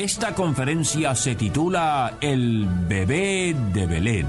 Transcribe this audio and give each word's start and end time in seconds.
Esta 0.00 0.34
conferencia 0.34 1.14
se 1.14 1.34
titula 1.34 2.14
El 2.22 2.66
bebé 2.88 3.54
de 3.74 3.86
Belén 3.86 4.26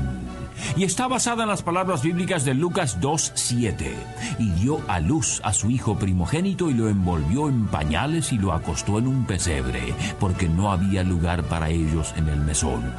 y 0.76 0.84
está 0.84 1.08
basada 1.08 1.44
en 1.44 1.50
las 1.50 1.64
palabras 1.64 2.04
bíblicas 2.04 2.44
de 2.44 2.54
Lucas 2.54 3.00
2.7. 3.00 3.94
Y 4.38 4.50
dio 4.50 4.82
a 4.90 5.00
luz 5.00 5.40
a 5.46 5.54
su 5.54 5.70
hijo 5.70 5.98
primogénito 5.98 6.70
y 6.70 6.74
lo 6.74 6.90
envolvió 6.90 7.48
en 7.48 7.68
pañales 7.68 8.34
y 8.34 8.38
lo 8.38 8.52
acostó 8.52 9.00
en 9.00 9.08
un 9.08 9.26
pesebre, 9.26 9.94
porque 10.20 10.50
no 10.50 10.74
había 10.74 11.04
lugar 11.04 11.44
para 11.44 11.70
ellos 11.70 12.14
en 12.18 12.28
el 12.28 12.42
mesón. 12.42 12.94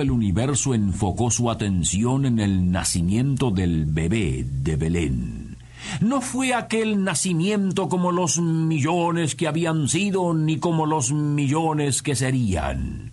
El 0.00 0.10
universo 0.10 0.74
enfocó 0.74 1.30
su 1.30 1.50
atención 1.50 2.26
en 2.26 2.38
el 2.38 2.70
nacimiento 2.70 3.50
del 3.50 3.86
bebé 3.86 4.44
de 4.44 4.76
Belén. 4.76 5.56
No 6.00 6.20
fue 6.20 6.54
aquel 6.54 7.04
nacimiento 7.04 7.88
como 7.88 8.12
los 8.12 8.38
millones 8.40 9.34
que 9.34 9.46
habían 9.46 9.88
sido, 9.88 10.34
ni 10.34 10.58
como 10.58 10.86
los 10.86 11.12
millones 11.12 12.02
que 12.02 12.16
serían 12.16 13.05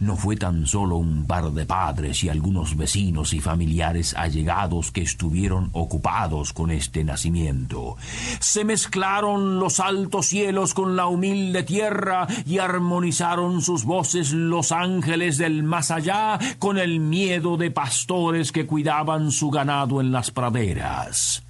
no 0.00 0.16
fue 0.16 0.36
tan 0.36 0.66
solo 0.66 0.96
un 0.96 1.26
par 1.26 1.50
de 1.52 1.66
padres 1.66 2.22
y 2.24 2.28
algunos 2.28 2.76
vecinos 2.76 3.32
y 3.32 3.40
familiares 3.40 4.14
allegados 4.16 4.90
que 4.92 5.02
estuvieron 5.02 5.70
ocupados 5.72 6.52
con 6.52 6.70
este 6.70 7.04
nacimiento. 7.04 7.96
Se 8.40 8.64
mezclaron 8.64 9.58
los 9.58 9.80
altos 9.80 10.26
cielos 10.26 10.74
con 10.74 10.96
la 10.96 11.06
humilde 11.06 11.62
tierra 11.62 12.26
y 12.46 12.58
armonizaron 12.58 13.62
sus 13.62 13.84
voces 13.84 14.32
los 14.32 14.72
ángeles 14.72 15.38
del 15.38 15.62
más 15.62 15.90
allá 15.90 16.38
con 16.58 16.78
el 16.78 17.00
miedo 17.00 17.56
de 17.56 17.70
pastores 17.70 18.52
que 18.52 18.66
cuidaban 18.66 19.32
su 19.32 19.50
ganado 19.50 20.00
en 20.00 20.12
las 20.12 20.30
praderas. 20.30 21.47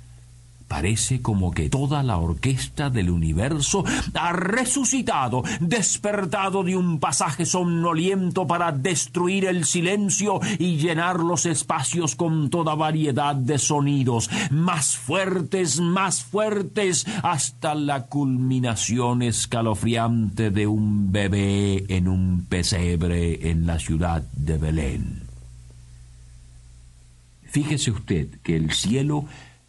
Parece 0.69 1.23
como 1.23 1.51
que 1.51 1.71
toda 1.71 2.03
la 2.03 2.19
orquesta 2.19 2.91
del 2.91 3.09
universo 3.09 3.85
ha 4.13 4.33
resucitado, 4.35 5.43
despertado 5.61 6.63
de 6.63 6.77
un 6.77 7.01
pasaje 7.01 7.47
somnoliento 7.47 8.47
para 8.47 8.71
destruir 8.71 9.47
el 9.47 9.65
silencio 9.65 10.41
y 10.59 10.77
llenar 10.77 11.21
los 11.21 11.47
espacios 11.47 12.15
con 12.17 12.51
toda 12.51 12.75
variedad 12.75 13.35
de 13.35 13.59
sonidos, 13.59 14.29
más 14.51 14.95
fuertes, 14.99 15.81
más 15.81 16.23
fuertes, 16.23 17.07
hasta 17.23 17.75
la 17.75 18.05
culminación 18.07 19.23
escalofriante 19.23 20.51
de 20.51 20.67
un 20.67 21.11
bebé 21.11 21.87
en 21.89 22.09
un 22.09 22.45
pesebre 22.47 23.51
en 23.51 23.67
la 23.67 23.79
ciudad 23.79 24.23
de 24.35 24.59
Belén. 24.59 25.23
Fíjese 27.51 27.91
usted 27.91 28.29
que 28.43 28.57
el 28.57 28.73
cielo 28.73 29.25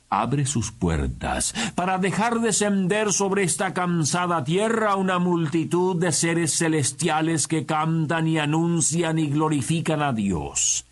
abre 0.09 0.45
sus 0.45 0.71
puertas 0.71 1.53
para 1.75 1.97
dejar 1.97 2.39
descender 2.41 3.13
sobre 3.13 3.43
esta 3.43 3.73
cansada 3.73 4.43
tierra 4.43 4.95
una 4.95 5.19
multitud 5.19 5.95
de 5.95 6.11
seres 6.11 6.57
celestiales 6.57 7.47
que 7.47 7.66
cantan 7.66 8.28
y 8.28 8.39
anuncian 8.39 9.19
y 9.19 9.29
glorifican 9.29 10.01
a 10.01 10.13
Dios. 10.13 10.85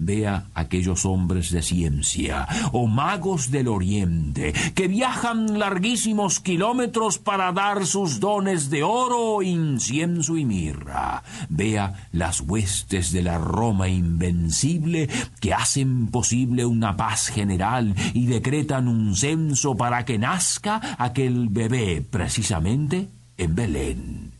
Vea 0.00 0.46
aquellos 0.54 1.04
hombres 1.04 1.50
de 1.50 1.60
ciencia 1.60 2.46
o 2.70 2.86
magos 2.86 3.50
del 3.50 3.66
oriente 3.66 4.52
que 4.76 4.86
viajan 4.86 5.58
larguísimos 5.58 6.38
kilómetros 6.38 7.18
para 7.18 7.50
dar 7.50 7.84
sus 7.84 8.20
dones 8.20 8.70
de 8.70 8.84
oro, 8.84 9.42
incienso 9.42 10.36
y 10.36 10.44
mirra. 10.44 11.24
Vea 11.48 12.08
las 12.12 12.40
huestes 12.40 13.10
de 13.10 13.22
la 13.22 13.38
Roma 13.38 13.88
invencible 13.88 15.08
que 15.40 15.52
hacen 15.52 16.06
posible 16.06 16.64
una 16.64 16.96
paz 16.96 17.26
general 17.26 17.96
y 18.14 18.26
decretan 18.26 18.86
un 18.86 19.16
censo 19.16 19.76
para 19.76 20.04
que 20.04 20.16
nazca 20.16 20.80
aquel 20.96 21.48
bebé 21.48 22.06
precisamente 22.08 23.08
en 23.36 23.54
Belén. 23.56 24.37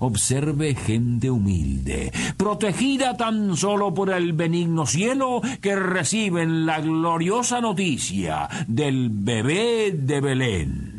Observe 0.00 0.74
gente 0.74 1.30
humilde, 1.30 2.12
protegida 2.36 3.16
tan 3.16 3.56
solo 3.56 3.94
por 3.94 4.10
el 4.10 4.32
benigno 4.32 4.86
cielo, 4.86 5.40
que 5.60 5.76
reciben 5.76 6.66
la 6.66 6.80
gloriosa 6.80 7.60
noticia 7.60 8.48
del 8.66 9.10
bebé 9.10 9.92
de 9.92 10.20
Belén. 10.20 10.96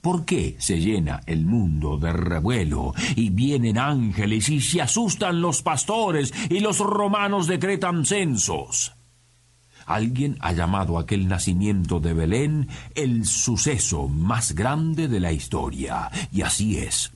¿Por 0.00 0.24
qué 0.24 0.56
se 0.58 0.78
llena 0.78 1.20
el 1.26 1.44
mundo 1.44 1.98
de 1.98 2.12
revuelo 2.12 2.94
y 3.16 3.30
vienen 3.30 3.78
ángeles 3.78 4.48
y 4.48 4.60
se 4.60 4.80
asustan 4.80 5.40
los 5.40 5.62
pastores 5.62 6.32
y 6.48 6.60
los 6.60 6.78
romanos 6.78 7.46
decretan 7.46 8.06
censos? 8.06 8.97
Alguien 9.88 10.36
ha 10.40 10.52
llamado 10.52 10.98
aquel 10.98 11.28
nacimiento 11.28 11.98
de 11.98 12.12
Belén 12.12 12.68
el 12.94 13.24
suceso 13.24 14.06
más 14.06 14.54
grande 14.54 15.08
de 15.08 15.18
la 15.18 15.32
historia, 15.32 16.10
y 16.30 16.42
así 16.42 16.76
es. 16.76 17.10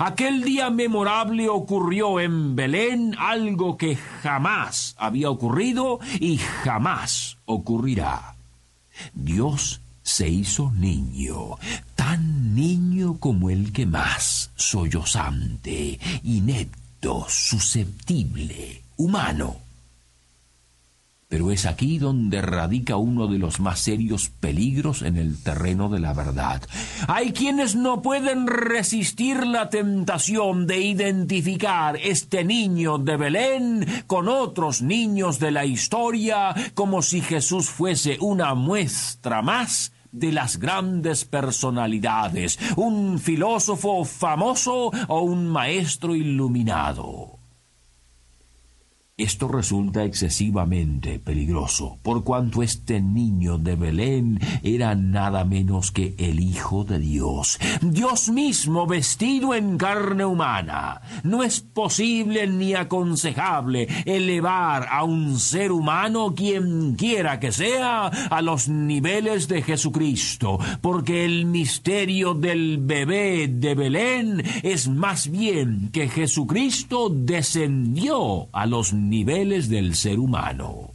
Aquel 0.00 0.42
día 0.42 0.68
memorable 0.68 1.48
ocurrió 1.48 2.18
en 2.18 2.56
Belén 2.56 3.14
algo 3.16 3.76
que 3.76 3.94
jamás 3.94 4.96
había 4.98 5.30
ocurrido 5.30 6.00
y 6.18 6.38
jamás 6.38 7.38
ocurrirá. 7.44 8.34
Dios 9.14 9.80
se 10.02 10.28
hizo 10.28 10.72
niño, 10.72 11.56
tan 11.94 12.56
niño 12.56 13.18
como 13.20 13.50
el 13.50 13.72
que 13.72 13.86
más, 13.86 14.50
sollozante, 14.56 16.00
inepto, 16.24 17.24
susceptible, 17.28 18.82
humano. 18.96 19.65
Pero 21.28 21.50
es 21.50 21.66
aquí 21.66 21.98
donde 21.98 22.40
radica 22.40 22.96
uno 22.96 23.26
de 23.26 23.38
los 23.38 23.58
más 23.58 23.80
serios 23.80 24.28
peligros 24.28 25.02
en 25.02 25.16
el 25.16 25.42
terreno 25.42 25.88
de 25.88 25.98
la 25.98 26.12
verdad. 26.12 26.62
Hay 27.08 27.32
quienes 27.32 27.74
no 27.74 28.00
pueden 28.00 28.46
resistir 28.46 29.44
la 29.44 29.68
tentación 29.68 30.68
de 30.68 30.80
identificar 30.80 31.96
este 31.96 32.44
niño 32.44 32.98
de 32.98 33.16
Belén 33.16 34.04
con 34.06 34.28
otros 34.28 34.82
niños 34.82 35.40
de 35.40 35.50
la 35.50 35.64
historia 35.64 36.54
como 36.74 37.02
si 37.02 37.20
Jesús 37.20 37.70
fuese 37.70 38.18
una 38.20 38.54
muestra 38.54 39.42
más 39.42 39.92
de 40.12 40.30
las 40.30 40.58
grandes 40.58 41.24
personalidades, 41.24 42.58
un 42.76 43.18
filósofo 43.18 44.04
famoso 44.04 44.90
o 45.08 45.20
un 45.22 45.48
maestro 45.48 46.14
iluminado. 46.14 47.35
Esto 49.18 49.48
resulta 49.48 50.04
excesivamente 50.04 51.18
peligroso, 51.18 51.98
por 52.02 52.22
cuanto 52.22 52.62
este 52.62 53.00
niño 53.00 53.56
de 53.56 53.74
Belén 53.74 54.38
era 54.62 54.94
nada 54.94 55.42
menos 55.46 55.90
que 55.90 56.14
el 56.18 56.38
Hijo 56.38 56.84
de 56.84 56.98
Dios, 56.98 57.58
Dios 57.80 58.28
mismo 58.28 58.86
vestido 58.86 59.54
en 59.54 59.78
carne 59.78 60.26
humana. 60.26 61.00
No 61.22 61.42
es 61.42 61.62
posible 61.62 62.46
ni 62.46 62.74
aconsejable 62.74 63.88
elevar 64.04 64.86
a 64.90 65.04
un 65.04 65.38
ser 65.38 65.72
humano, 65.72 66.34
quien 66.34 66.94
quiera 66.96 67.40
que 67.40 67.52
sea, 67.52 68.08
a 68.08 68.42
los 68.42 68.68
niveles 68.68 69.48
de 69.48 69.62
Jesucristo, 69.62 70.58
porque 70.82 71.24
el 71.24 71.46
misterio 71.46 72.34
del 72.34 72.76
bebé 72.82 73.48
de 73.48 73.74
Belén 73.74 74.42
es 74.62 74.90
más 74.90 75.30
bien 75.30 75.88
que 75.90 76.10
Jesucristo 76.10 77.08
descendió 77.08 78.48
a 78.52 78.66
los 78.66 78.92
niveles 79.08 79.68
del 79.68 79.94
ser 79.94 80.18
humano. 80.18 80.90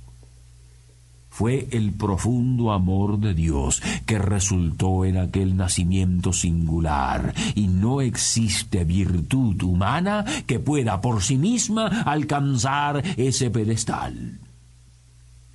Fue 1.30 1.69
el 1.72 1.94
profundo 1.94 2.72
amor 2.72 3.18
de 3.19 3.34
Dios 3.34 3.81
que 4.06 4.19
resultó 4.19 5.06
en 5.06 5.18
aquel 5.18 5.56
nacimiento 5.56 6.34
singular, 6.34 7.34
y 7.56 7.68
no 7.68 8.02
existe 8.02 8.84
virtud 8.84 9.62
humana 9.63 10.25
que 10.46 10.60
pueda 10.60 11.00
por 11.00 11.24
sí 11.24 11.38
misma 11.38 12.04
alcanzar 12.04 13.02
ese 13.16 13.50
pedestal. 13.50 14.40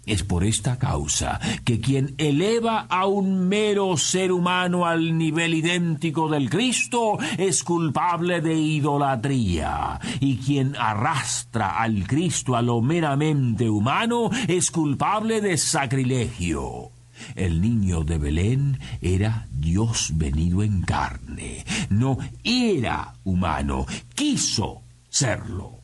Es 0.07 0.23
por 0.23 0.45
esta 0.45 0.79
causa 0.79 1.41
que 1.65 1.81
quien 1.81 2.15
eleva 2.17 2.87
a 2.89 3.07
un 3.07 3.49
mero 3.49 3.97
ser 3.97 4.31
humano 4.31 4.87
al 4.87 5.19
nivel 5.19 5.55
idéntico 5.55 6.29
del 6.29 6.49
Cristo 6.49 7.19
es 7.37 7.65
culpable 7.65 8.41
de 8.41 8.55
idolatría, 8.55 9.99
y 10.21 10.37
quien 10.37 10.77
arrastra 10.77 11.81
al 11.81 12.07
Cristo 12.07 12.55
a 12.55 12.63
lo 12.63 12.81
meramente 12.81 13.69
humano 13.69 14.31
es 14.47 14.71
culpable 14.71 15.41
de 15.41 15.57
sacrilegio. 15.57 16.91
El 17.35 17.61
niño 17.61 18.05
de 18.05 18.19
Belén 18.19 18.79
era 19.01 19.49
Dios 19.51 20.13
venido 20.15 20.63
en 20.63 20.83
carne, 20.83 21.65
no 21.91 22.19
era 22.45 23.15
humano, 23.25 23.87
quiso 24.15 24.83
serlo. 25.09 25.81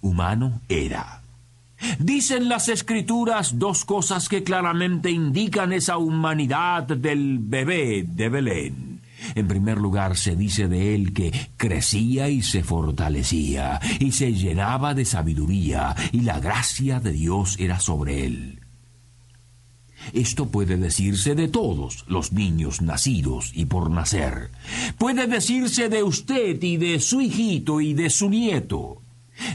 Humano 0.00 0.60
era 0.68 1.23
Dicen 1.98 2.48
las 2.48 2.68
escrituras 2.68 3.58
dos 3.58 3.84
cosas 3.84 4.28
que 4.28 4.42
claramente 4.42 5.10
indican 5.10 5.72
esa 5.72 5.98
humanidad 5.98 6.84
del 6.84 7.38
bebé 7.40 8.04
de 8.06 8.28
Belén. 8.28 9.00
En 9.34 9.48
primer 9.48 9.78
lugar, 9.78 10.16
se 10.16 10.36
dice 10.36 10.68
de 10.68 10.94
él 10.94 11.12
que 11.12 11.32
crecía 11.56 12.28
y 12.28 12.42
se 12.42 12.62
fortalecía, 12.62 13.80
y 13.98 14.12
se 14.12 14.32
llenaba 14.32 14.94
de 14.94 15.04
sabiduría, 15.04 15.94
y 16.12 16.20
la 16.20 16.40
gracia 16.40 17.00
de 17.00 17.12
Dios 17.12 17.56
era 17.58 17.80
sobre 17.80 18.26
él. 18.26 18.60
Esto 20.12 20.48
puede 20.48 20.76
decirse 20.76 21.34
de 21.34 21.48
todos 21.48 22.04
los 22.08 22.32
niños 22.32 22.82
nacidos 22.82 23.52
y 23.54 23.64
por 23.64 23.90
nacer. 23.90 24.50
Puede 24.98 25.26
decirse 25.26 25.88
de 25.88 26.02
usted 26.02 26.62
y 26.62 26.76
de 26.76 27.00
su 27.00 27.22
hijito 27.22 27.80
y 27.80 27.94
de 27.94 28.10
su 28.10 28.28
nieto. 28.28 29.03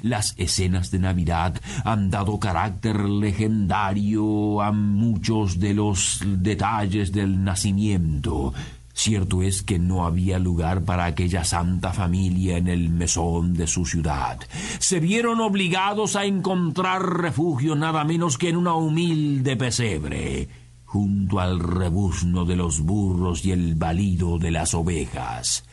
Las 0.02 0.34
escenas 0.38 0.92
de 0.92 1.00
Navidad 1.00 1.60
han 1.84 2.10
dado 2.10 2.40
carácter 2.40 3.00
legendario 3.02 4.62
a 4.62 4.72
muchos 4.72 5.60
de 5.60 5.74
los 5.74 6.22
detalles 6.26 7.12
del 7.12 7.44
nacimiento. 7.44 8.54
Cierto 8.94 9.42
es 9.42 9.62
que 9.64 9.80
no 9.80 10.06
había 10.06 10.40
lugar 10.40 10.84
para 10.84 11.06
aquella 11.06 11.46
santa 11.46 11.94
familia 11.94 12.58
en 12.58 12.68
el 12.68 12.90
mesón 12.90 13.54
de 13.54 13.66
su 13.66 13.86
ciudad. 13.86 14.40
Se 14.80 15.00
vieron 15.00 15.40
obligados 15.40 16.18
a 16.18 16.26
encontrar 16.26 17.22
refugio 17.22 17.76
nada 17.76 18.04
menos 18.04 18.38
que 18.38 18.50
en 18.50 18.58
una 18.58 18.74
humilde 18.74 19.56
pesebre, 19.56 20.50
junto 20.84 21.40
al 21.40 21.62
rebuzno 21.62 22.44
de 22.44 22.58
los 22.58 22.82
burros 22.82 23.46
y 23.46 23.52
el 23.52 23.76
balido 23.76 24.38
de 24.38 24.52
las 24.52 24.74
ovejas. 24.74 25.64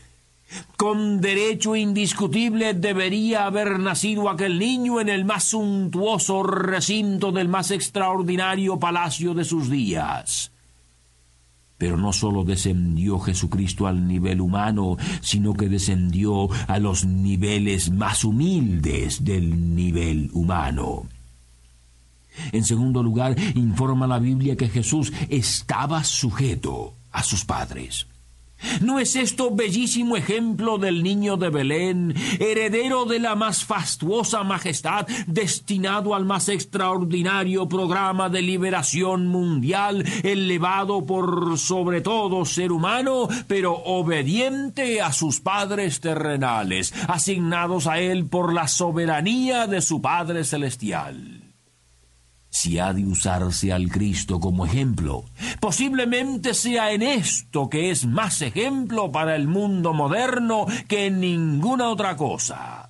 Con 0.76 1.20
derecho 1.20 1.74
indiscutible 1.74 2.74
debería 2.74 3.46
haber 3.46 3.78
nacido 3.78 4.30
aquel 4.30 4.58
niño 4.58 5.00
en 5.00 5.08
el 5.08 5.24
más 5.24 5.44
suntuoso 5.44 6.42
recinto 6.42 7.32
del 7.32 7.48
más 7.48 7.70
extraordinario 7.70 8.78
palacio 8.78 9.34
de 9.34 9.44
sus 9.44 9.68
días. 9.68 10.52
Pero 11.78 11.96
no 11.96 12.12
sólo 12.12 12.44
descendió 12.44 13.18
Jesucristo 13.18 13.86
al 13.86 14.06
nivel 14.06 14.40
humano, 14.40 14.96
sino 15.20 15.52
que 15.52 15.68
descendió 15.68 16.48
a 16.68 16.78
los 16.78 17.04
niveles 17.04 17.90
más 17.90 18.24
humildes 18.24 19.24
del 19.24 19.74
nivel 19.74 20.30
humano. 20.32 21.06
En 22.52 22.64
segundo 22.64 23.02
lugar, 23.02 23.36
informa 23.54 24.06
la 24.06 24.18
Biblia 24.18 24.56
que 24.56 24.68
Jesús 24.68 25.12
estaba 25.28 26.04
sujeto 26.04 26.94
a 27.12 27.22
sus 27.22 27.44
padres. 27.44 28.06
¿No 28.80 28.98
es 28.98 29.16
esto 29.16 29.54
bellísimo 29.54 30.16
ejemplo 30.16 30.78
del 30.78 31.02
niño 31.02 31.36
de 31.36 31.50
Belén, 31.50 32.14
heredero 32.38 33.04
de 33.04 33.18
la 33.18 33.34
más 33.34 33.64
fastuosa 33.64 34.44
majestad, 34.44 35.06
destinado 35.26 36.14
al 36.14 36.24
más 36.24 36.48
extraordinario 36.48 37.68
programa 37.68 38.28
de 38.28 38.42
liberación 38.42 39.26
mundial, 39.26 40.04
elevado 40.22 41.04
por 41.06 41.58
sobre 41.58 42.00
todo 42.00 42.44
ser 42.44 42.72
humano, 42.72 43.28
pero 43.46 43.74
obediente 43.74 45.00
a 45.00 45.12
sus 45.12 45.40
padres 45.40 46.00
terrenales, 46.00 46.92
asignados 47.08 47.86
a 47.86 48.00
él 48.00 48.26
por 48.26 48.52
la 48.52 48.68
soberanía 48.68 49.66
de 49.66 49.80
su 49.80 50.00
Padre 50.00 50.44
Celestial? 50.44 51.45
Si 52.56 52.78
ha 52.78 52.94
de 52.94 53.04
usarse 53.04 53.70
al 53.70 53.90
Cristo 53.90 54.40
como 54.40 54.64
ejemplo. 54.64 55.26
Posiblemente 55.60 56.54
sea 56.54 56.90
en 56.90 57.02
esto 57.02 57.68
que 57.68 57.90
es 57.90 58.06
más 58.06 58.40
ejemplo 58.40 59.12
para 59.12 59.36
el 59.36 59.46
mundo 59.46 59.92
moderno 59.92 60.64
que 60.88 61.06
en 61.06 61.20
ninguna 61.20 61.90
otra 61.90 62.16
cosa. 62.16 62.88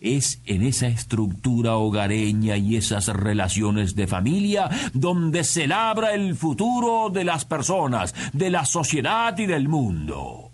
Es 0.00 0.40
en 0.46 0.62
esa 0.62 0.86
estructura 0.86 1.76
hogareña 1.76 2.56
y 2.56 2.76
esas 2.76 3.08
relaciones 3.08 3.94
de 3.94 4.06
familia 4.06 4.70
donde 4.94 5.44
se 5.44 5.66
labra 5.66 6.14
el 6.14 6.34
futuro 6.34 7.10
de 7.10 7.24
las 7.24 7.44
personas, 7.44 8.14
de 8.32 8.48
la 8.48 8.64
sociedad 8.64 9.36
y 9.36 9.44
del 9.44 9.68
mundo. 9.68 10.50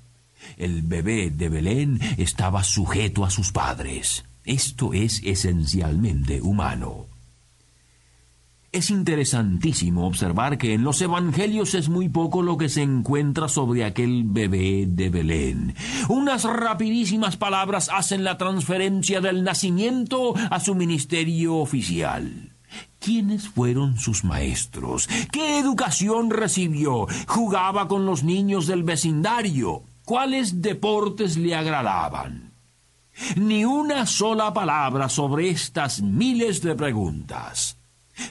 El 0.57 0.83
bebé 0.83 1.31
de 1.31 1.49
Belén 1.49 2.01
estaba 2.19 2.65
sujeto 2.65 3.25
a 3.25 3.31
sus 3.31 3.53
padres. 3.53 4.25
Esto 4.45 4.93
es 4.93 5.23
esencialmente 5.25 6.43
humano. 6.43 7.10
Es 8.73 8.91
interesantísimo 8.91 10.07
observar 10.07 10.57
que 10.57 10.75
en 10.75 10.85
los 10.85 11.03
Evangelios 11.03 11.75
es 11.75 11.89
muy 11.89 12.09
poco 12.09 12.41
lo 12.41 12.57
que 12.57 12.69
se 12.69 12.83
encuentra 12.83 13.49
sobre 13.49 13.85
aquel 13.85 14.23
bebé 14.25 14.85
de 14.87 15.09
Belén. 15.11 15.75
Unas 16.09 16.45
rapidísimas 16.45 17.37
palabras 17.37 17.91
hacen 17.93 18.23
la 18.23 18.39
transferencia 18.39 19.21
del 19.21 19.43
nacimiento 19.43 20.35
a 20.51 20.61
su 20.61 20.77
ministerio 20.77 21.57
oficial. 21.57 22.53
¿Quiénes 23.01 23.49
fueron 23.49 23.99
sus 23.99 24.23
maestros? 24.23 25.09
¿Qué 25.33 25.59
educación 25.59 26.31
recibió? 26.31 27.09
¿Jugaba 27.27 27.89
con 27.89 28.07
los 28.07 28.23
niños 28.23 28.69
del 28.69 28.85
vecindario? 28.85 29.83
¿Cuáles 30.05 30.63
deportes 30.63 31.37
le 31.37 31.57
agradaban? 31.57 32.53
Ni 33.35 33.65
una 33.65 34.07
sola 34.07 34.53
palabra 34.55 35.09
sobre 35.09 35.51
estas 35.51 36.03
miles 36.03 36.63
de 36.63 36.77
preguntas. 36.77 37.80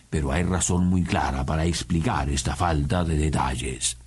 Pero 0.10 0.32
hay 0.32 0.44
razón 0.44 0.88
muy 0.88 1.04
clara 1.04 1.46
para 1.46 1.66
explicar 1.66 2.30
esta 2.30 2.56
falta 2.56 3.04
de 3.04 3.18
detalles. 3.18 3.98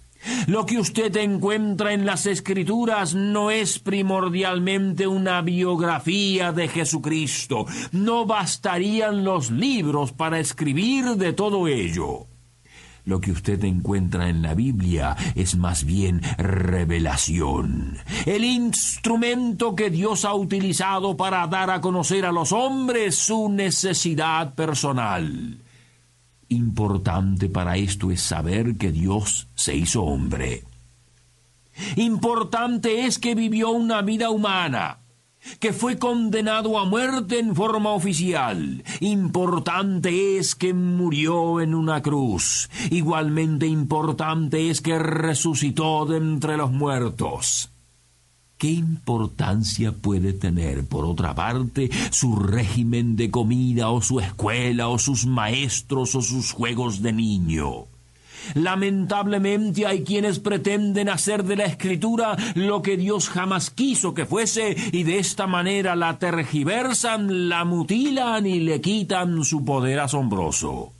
Lo 0.47 0.67
que 0.67 0.79
usted 0.79 1.17
encuentra 1.17 1.93
en 1.93 2.07
las 2.07 2.27
escrituras 2.27 3.15
no 3.15 3.51
es 3.51 3.79
primordialmente 3.79 5.07
una 5.07 5.43
biografía 5.43 6.53
de 6.53 6.69
Jesucristo. 6.69 7.67
No 7.91 8.25
bastarían 8.25 9.25
los 9.25 9.51
libros 9.51 10.13
para 10.13 10.39
escribir 10.39 11.17
de 11.17 11.33
todo 11.33 11.67
ello. 11.67 12.27
Lo 13.05 13.21
que 13.21 13.33
usted 13.33 13.65
encuentra 13.65 14.29
en 14.29 14.43
la 14.43 14.55
Biblia 14.55 15.17
es 15.35 15.57
más 15.57 15.85
bien 15.85 16.21
revelación, 16.39 17.99
el 18.27 18.45
instrumento 18.45 19.75
que 19.75 19.91
Dios 19.91 20.25
ha 20.25 20.35
utilizado 20.35 21.17
para 21.17 21.45
dar 21.49 21.71
a 21.71 21.81
conocer 21.81 22.25
a 22.25 22.31
los 22.31 22.53
hombres 22.53 23.17
su 23.17 23.49
necesidad 23.49 24.55
personal. 24.55 25.62
Importante 26.53 27.49
para 27.49 27.79
esto 27.79 28.11
es 28.11 28.21
saber 28.21 28.77
que 28.77 28.93
Dios 28.93 29.49
se 29.55 29.75
hizo 29.75 30.03
hombre. 30.03 30.65
Importante 31.97 33.07
es 33.07 33.19
que 33.19 33.35
vivió 33.35 33.71
una 33.71 34.03
vida 34.03 34.29
humana, 34.29 34.99
que 35.61 35.73
fue 35.73 35.99
condenado 35.99 36.79
a 36.79 36.85
muerte 36.85 37.39
en 37.39 37.57
forma 37.57 37.93
oficial. 37.93 38.85
Importante 39.01 40.37
es 40.37 40.55
que 40.55 40.75
murió 40.75 41.63
en 41.63 41.75
una 41.75 42.03
cruz. 42.03 42.69
Igualmente 42.91 43.67
importante 43.67 44.69
es 44.69 44.83
que 44.83 44.99
resucitó 44.99 46.05
de 46.05 46.19
entre 46.19 46.59
los 46.59 46.71
muertos. 46.71 47.72
¿Qué 48.63 48.71
importancia 48.71 49.91
puede 49.91 50.33
tener, 50.33 50.87
por 50.87 51.05
otra 51.05 51.35
parte, 51.35 51.91
su 52.13 52.37
régimen 52.37 53.17
de 53.17 53.29
comida 53.29 53.91
o 53.91 54.01
su 54.01 54.21
escuela 54.21 54.87
o 54.87 55.01
sus 55.01 55.27
maestros 55.27 56.15
o 56.15 56.23
sus 56.23 56.53
juegos 56.53 57.03
de 57.03 57.13
niño? 57.13 57.87
Lamentablemente 58.55 59.85
hay 59.85 60.05
quienes 60.05 60.39
pretenden 60.39 61.09
hacer 61.09 61.43
de 61.43 61.57
la 61.57 61.65
escritura 61.65 62.37
lo 62.55 62.83
que 62.83 62.97
Dios 62.97 63.29
jamás 63.31 63.71
quiso 63.71 64.15
que 64.15 64.27
fuese 64.27 64.77
y 64.93 65.03
de 65.03 65.19
esta 65.19 65.49
manera 65.49 65.97
la 65.97 66.21
tergiversan, 66.21 67.49
la 67.49 67.65
mutilan 67.65 68.47
y 68.47 68.61
le 68.61 68.81
quitan 68.81 69.43
su 69.45 69.65
poder 69.65 69.99
asombroso. 69.99 70.93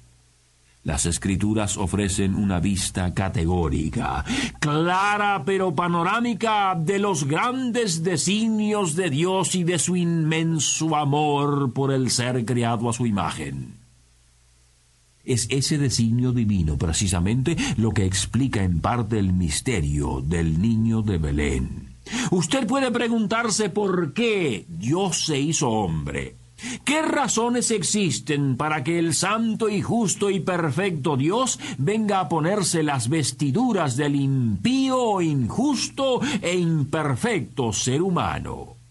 Las 0.85 1.07
escrituras 1.07 1.77
ofrecen 1.77 2.35
una 2.35 2.59
vista 2.59 3.15
categórica, 3.15 4.25
clara 4.59 5.45
pero 5.47 5.73
panorámica 5.77 6.75
de 6.75 6.99
los 6.99 7.25
grandes 7.25 8.03
designios 8.03 8.97
de 8.97 9.09
Dios 9.09 9.55
y 9.55 9.63
de 9.63 9.79
su 9.79 9.95
inmenso 9.95 10.97
amor 10.97 11.73
por 11.73 11.93
el 11.93 12.11
ser 12.11 12.45
creado 12.45 12.91
a 12.91 12.93
su 12.93 13.07
imagen. 13.07 13.75
Es 15.25 15.47
ese 15.51 15.79
designio 15.79 16.33
divino 16.33 16.77
precisamente 16.77 17.57
lo 17.77 17.93
que 17.93 18.05
explica 18.05 18.65
en 18.65 18.81
parte 18.81 19.21
el 19.21 19.33
misterio 19.33 20.21
del 20.21 20.61
niño 20.61 21.03
de 21.03 21.19
Belén. 21.19 21.95
Usted 22.33 22.67
puede 22.67 22.91
preguntarse 22.91 23.71
por 23.71 24.13
qué 24.15 24.67
Dios 24.69 25.27
se 25.27 25.39
hizo 25.39 25.71
hombre. 25.71 26.42
¿Qué 26.85 27.03
razones 27.03 27.71
existen 27.71 28.57
para 28.57 28.85
que 28.85 28.99
el 28.99 29.15
santo 29.15 29.69
y 29.69 29.83
justo 29.83 30.31
y 30.31 30.41
perfecto 30.41 31.17
Dios 31.17 31.59
venga 31.79 32.21
a 32.21 32.29
ponerse 32.29 32.83
las 32.83 33.09
vestiduras 33.09 33.97
del 33.97 34.17
impío, 34.17 35.21
injusto 35.21 36.21
e 36.41 36.57
imperfecto 36.57 37.73
ser 37.73 38.03
humano? 38.03 38.82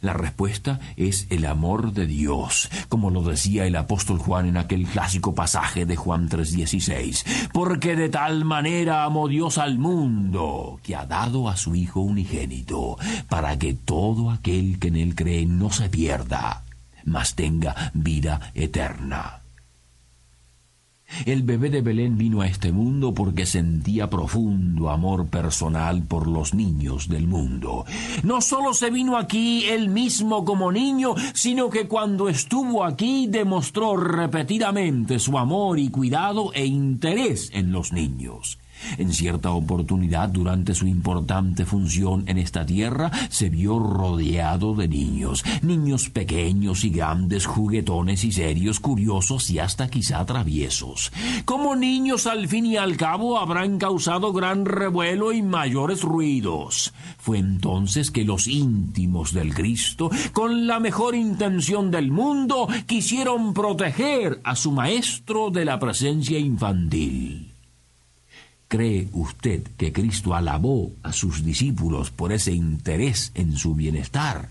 La 0.00 0.12
respuesta 0.12 0.80
es 0.96 1.26
el 1.30 1.46
amor 1.46 1.92
de 1.92 2.06
Dios, 2.06 2.68
como 2.88 3.10
lo 3.10 3.22
decía 3.22 3.66
el 3.66 3.76
apóstol 3.76 4.18
Juan 4.18 4.46
en 4.46 4.56
aquel 4.56 4.86
clásico 4.86 5.34
pasaje 5.34 5.86
de 5.86 5.96
Juan 5.96 6.28
3:16, 6.28 7.24
porque 7.52 7.96
de 7.96 8.08
tal 8.08 8.44
manera 8.44 9.04
amó 9.04 9.28
Dios 9.28 9.58
al 9.58 9.78
mundo, 9.78 10.80
que 10.82 10.96
ha 10.96 11.06
dado 11.06 11.48
a 11.48 11.56
su 11.56 11.74
Hijo 11.74 12.00
unigénito, 12.00 12.96
para 13.28 13.58
que 13.58 13.74
todo 13.74 14.30
aquel 14.30 14.78
que 14.78 14.88
en 14.88 14.96
él 14.96 15.14
cree 15.14 15.46
no 15.46 15.70
se 15.70 15.88
pierda, 15.88 16.62
mas 17.04 17.34
tenga 17.34 17.90
vida 17.94 18.52
eterna. 18.54 19.43
El 21.26 21.42
bebé 21.42 21.70
de 21.70 21.80
Belén 21.80 22.18
vino 22.18 22.40
a 22.40 22.46
este 22.46 22.72
mundo 22.72 23.14
porque 23.14 23.46
sentía 23.46 24.10
profundo 24.10 24.90
amor 24.90 25.28
personal 25.28 26.02
por 26.02 26.26
los 26.26 26.54
niños 26.54 27.08
del 27.08 27.26
mundo. 27.26 27.84
No 28.22 28.40
solo 28.40 28.74
se 28.74 28.90
vino 28.90 29.16
aquí 29.16 29.64
él 29.66 29.88
mismo 29.88 30.44
como 30.44 30.72
niño, 30.72 31.14
sino 31.34 31.70
que 31.70 31.86
cuando 31.86 32.28
estuvo 32.28 32.84
aquí 32.84 33.26
demostró 33.28 33.96
repetidamente 33.96 35.18
su 35.18 35.38
amor 35.38 35.78
y 35.78 35.88
cuidado 35.88 36.52
e 36.52 36.66
interés 36.66 37.50
en 37.52 37.72
los 37.72 37.92
niños. 37.92 38.58
En 38.98 39.12
cierta 39.12 39.50
oportunidad, 39.50 40.28
durante 40.28 40.74
su 40.74 40.86
importante 40.86 41.64
función 41.64 42.24
en 42.26 42.38
esta 42.38 42.66
tierra, 42.66 43.10
se 43.30 43.48
vio 43.48 43.78
rodeado 43.78 44.74
de 44.74 44.88
niños, 44.88 45.44
niños 45.62 46.10
pequeños 46.10 46.84
y 46.84 46.90
grandes, 46.90 47.46
juguetones 47.46 48.24
y 48.24 48.32
serios, 48.32 48.80
curiosos 48.80 49.50
y 49.50 49.58
hasta 49.58 49.88
quizá 49.88 50.24
traviesos. 50.24 51.12
Como 51.44 51.76
niños 51.76 52.26
al 52.26 52.48
fin 52.48 52.66
y 52.66 52.76
al 52.76 52.96
cabo 52.96 53.38
habrán 53.38 53.78
causado 53.78 54.32
gran 54.32 54.64
revuelo 54.64 55.32
y 55.32 55.42
mayores 55.42 56.02
ruidos. 56.02 56.92
Fue 57.18 57.38
entonces 57.38 58.10
que 58.10 58.24
los 58.24 58.46
íntimos 58.46 59.32
del 59.32 59.54
Cristo, 59.54 60.10
con 60.32 60.66
la 60.66 60.80
mejor 60.80 61.14
intención 61.14 61.90
del 61.90 62.10
mundo, 62.10 62.68
quisieron 62.86 63.54
proteger 63.54 64.40
a 64.44 64.56
su 64.56 64.72
maestro 64.72 65.50
de 65.50 65.64
la 65.64 65.78
presencia 65.78 66.38
infantil. 66.38 67.53
¿Cree 68.68 69.08
usted 69.12 69.62
que 69.76 69.92
Cristo 69.92 70.34
alabó 70.34 70.92
a 71.02 71.12
sus 71.12 71.44
discípulos 71.44 72.10
por 72.10 72.32
ese 72.32 72.52
interés 72.52 73.30
en 73.34 73.56
su 73.56 73.74
bienestar? 73.74 74.48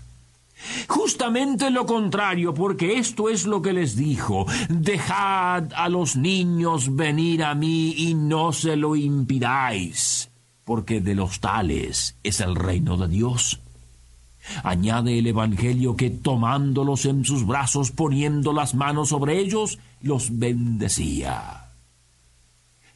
Justamente 0.88 1.70
lo 1.70 1.84
contrario, 1.84 2.54
porque 2.54 2.98
esto 2.98 3.28
es 3.28 3.44
lo 3.44 3.60
que 3.60 3.72
les 3.72 3.96
dijo, 3.96 4.46
dejad 4.68 5.72
a 5.74 5.88
los 5.88 6.16
niños 6.16 6.94
venir 6.94 7.44
a 7.44 7.54
mí 7.54 7.94
y 7.96 8.14
no 8.14 8.52
se 8.52 8.76
lo 8.76 8.96
impidáis, 8.96 10.30
porque 10.64 11.00
de 11.00 11.14
los 11.14 11.40
tales 11.40 12.16
es 12.22 12.40
el 12.40 12.54
reino 12.54 12.96
de 12.96 13.08
Dios. 13.08 13.60
Añade 14.62 15.18
el 15.18 15.26
Evangelio 15.26 15.96
que 15.96 16.10
tomándolos 16.10 17.06
en 17.06 17.24
sus 17.24 17.46
brazos, 17.46 17.90
poniendo 17.90 18.52
las 18.52 18.74
manos 18.74 19.08
sobre 19.08 19.38
ellos, 19.38 19.78
los 20.02 20.38
bendecía. 20.38 21.63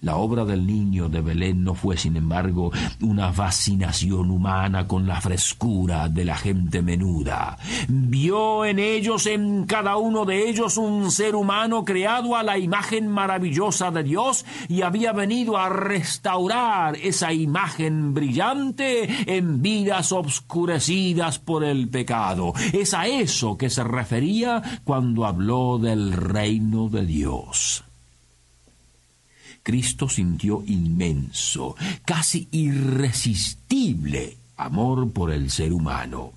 La 0.00 0.14
obra 0.14 0.45
del 0.45 0.64
niño 0.64 1.09
de 1.09 1.21
Belén 1.21 1.64
no 1.64 1.75
fue, 1.75 1.97
sin 1.97 2.17
embargo, 2.17 2.71
una 3.02 3.33
fascinación 3.33 4.31
humana 4.31 4.87
con 4.87 5.09
la 5.09 5.21
frescura 5.21 6.09
de 6.09 6.25
la 6.25 6.37
gente 6.37 6.83
menuda. 6.83 7.59
Vio 7.88 8.64
en 8.64 8.78
ellos, 8.78 9.26
en 9.26 9.64
cada 9.64 9.97
uno 9.97 10.25
de 10.25 10.49
ellos, 10.49 10.76
un 10.76 11.11
ser 11.11 11.35
humano 11.35 11.85
creado 11.85 12.37
a 12.37 12.45
la 12.45 12.59
imagen 12.59 13.09
maravillosa 13.09 13.90
de 13.90 14.05
Dios 14.05 14.47
y 14.69 14.83
había 14.83 15.12
venido 15.12 15.57
a 15.57 15.69
restaurar 15.69 16.95
esa 16.95 17.33
imagen 17.33 18.14
brillante 18.14 19.09
en 19.26 19.62
vidas 19.62 20.12
obscurecidas 20.12 21.40
por 21.40 21.64
el 21.64 21.88
pecado. 21.88 22.52
Es 22.73 22.95
a 22.95 23.09
eso 23.09 23.59
que 23.59 23.69
se 23.69 23.83
refería 23.83 24.62
cuando 24.85 25.26
habló 25.26 25.78
del 25.78 26.12
reino 26.12 26.88
de 26.88 27.05
Dios. 27.05 27.88
Cristo 29.62 30.09
sintió 30.09 30.62
inmenso, 30.67 31.77
casi 32.05 32.49
irresistible 32.50 34.38
amor 34.57 35.11
por 35.12 35.31
el 35.31 35.50
ser 35.50 35.73
humano. 35.73 36.33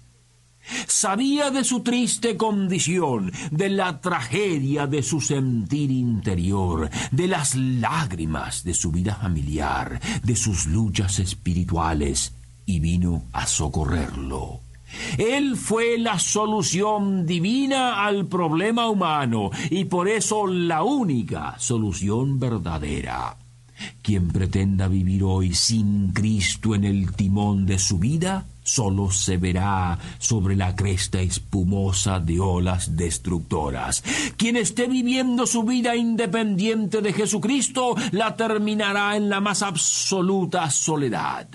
Sabía 0.88 1.50
de 1.50 1.63
su 1.63 1.82
triste 1.82 2.38
condición, 2.38 3.32
de 3.50 3.70
la 3.70 4.00
tragedia 4.00 4.88
de 4.88 5.04
su 5.04 5.20
sentir 5.20 5.92
interior, 5.92 6.90
de 7.12 7.28
las 7.28 7.56
lágrimas 7.56 8.63
de 8.63 8.74
su 8.74 8.92
vida 8.92 9.16
familiar, 9.16 10.00
de 10.24 10.36
sus 10.36 10.68
luchas 10.68 11.20
espirituales, 11.20 12.34
y 12.66 12.80
vino 12.80 13.24
a 13.34 13.48
socorrerlo. 13.48 14.62
Él 15.18 15.56
fue 15.56 15.98
la 15.98 16.20
solución 16.20 17.26
divina 17.26 18.06
al 18.06 18.28
problema 18.28 18.90
humano 18.90 19.52
y 19.70 19.86
por 19.86 20.08
eso 20.08 20.48
la 20.48 20.84
única 20.84 21.56
solución 21.60 22.40
verdadera. 22.40 23.38
Quien 24.02 24.28
pretenda 24.30 24.88
vivir 24.88 25.24
hoy 25.24 25.54
sin 25.54 26.12
Cristo 26.12 26.76
en 26.76 26.84
el 26.84 27.14
timón 27.14 27.66
de 27.66 27.80
su 27.80 27.98
vida, 27.98 28.46
solo 28.64 29.12
se 29.12 29.38
verá 29.38 29.98
sobre 30.20 30.56
la 30.56 30.76
cresta 30.76 31.20
espumosa 31.20 32.20
de 32.20 32.40
olas 32.40 32.96
destructoras. 32.96 34.04
Quien 34.38 34.56
esté 34.56 34.88
viviendo 34.88 35.48
su 35.48 35.64
vida 35.64 35.96
independiente 35.96 37.02
de 37.02 37.14
Jesucristo, 37.14 37.96
la 38.12 38.36
terminará 38.36 39.16
en 39.16 39.30
la 39.30 39.40
más 39.40 39.62
absoluta 39.62 40.70
soledad. 40.70 41.48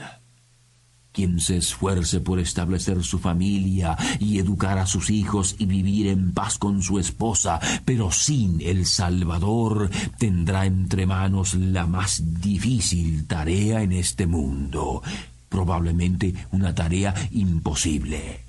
Quien 1.16 1.40
se 1.40 1.56
esfuerce 1.56 2.20
por 2.20 2.38
establecer 2.38 3.02
su 3.02 3.18
familia 3.18 3.96
y 4.20 4.38
educar 4.38 4.76
a 4.76 4.84
sus 4.84 5.08
hijos 5.08 5.56
y 5.58 5.64
vivir 5.64 6.08
en 6.08 6.32
paz 6.32 6.58
con 6.58 6.82
su 6.82 6.98
esposa, 6.98 7.58
pero 7.86 8.12
sin 8.12 8.60
el 8.60 8.84
Salvador, 8.84 9.88
tendrá 10.18 10.66
entre 10.66 11.06
manos 11.06 11.54
la 11.54 11.86
más 11.86 12.22
difícil 12.42 13.26
tarea 13.26 13.80
en 13.80 13.92
este 13.92 14.26
mundo, 14.26 15.02
probablemente 15.48 16.34
una 16.50 16.74
tarea 16.74 17.14
imposible. 17.30 18.42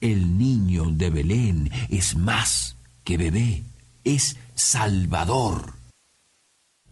El 0.00 0.38
niño 0.38 0.86
de 0.86 1.10
Belén 1.10 1.70
es 1.90 2.16
más 2.16 2.76
que 3.04 3.18
bebé, 3.18 3.62
es 4.04 4.38
Salvador. 4.54 5.74